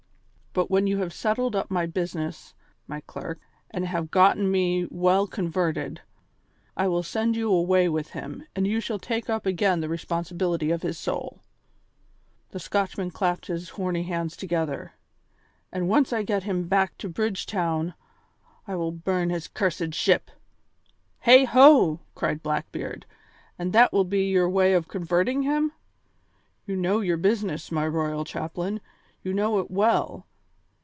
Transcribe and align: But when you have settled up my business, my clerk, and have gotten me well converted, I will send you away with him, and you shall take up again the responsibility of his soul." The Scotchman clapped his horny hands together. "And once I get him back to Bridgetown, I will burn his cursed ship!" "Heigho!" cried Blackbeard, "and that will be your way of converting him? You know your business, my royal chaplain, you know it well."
But 0.53 0.69
when 0.69 0.85
you 0.85 0.97
have 0.97 1.13
settled 1.13 1.55
up 1.55 1.71
my 1.71 1.85
business, 1.85 2.53
my 2.85 2.99
clerk, 3.07 3.39
and 3.69 3.85
have 3.87 4.11
gotten 4.11 4.51
me 4.51 4.85
well 4.91 5.25
converted, 5.25 6.01
I 6.75 6.89
will 6.89 7.03
send 7.03 7.37
you 7.37 7.49
away 7.49 7.87
with 7.87 8.09
him, 8.09 8.45
and 8.53 8.67
you 8.67 8.81
shall 8.81 8.99
take 8.99 9.29
up 9.29 9.45
again 9.45 9.79
the 9.79 9.87
responsibility 9.87 10.69
of 10.71 10.81
his 10.81 10.97
soul." 10.99 11.39
The 12.49 12.59
Scotchman 12.59 13.11
clapped 13.11 13.45
his 13.45 13.69
horny 13.69 14.03
hands 14.03 14.35
together. 14.35 14.91
"And 15.71 15.87
once 15.87 16.11
I 16.11 16.21
get 16.21 16.43
him 16.43 16.67
back 16.67 16.97
to 16.97 17.07
Bridgetown, 17.07 17.93
I 18.67 18.75
will 18.75 18.91
burn 18.91 19.29
his 19.29 19.47
cursed 19.47 19.93
ship!" 19.93 20.29
"Heigho!" 21.25 22.01
cried 22.13 22.43
Blackbeard, 22.43 23.05
"and 23.57 23.71
that 23.71 23.93
will 23.93 24.03
be 24.03 24.25
your 24.27 24.49
way 24.49 24.73
of 24.73 24.89
converting 24.89 25.43
him? 25.43 25.71
You 26.67 26.75
know 26.75 26.99
your 26.99 27.15
business, 27.15 27.71
my 27.71 27.87
royal 27.87 28.25
chaplain, 28.25 28.81
you 29.23 29.33
know 29.33 29.57
it 29.59 29.71
well." 29.71 30.25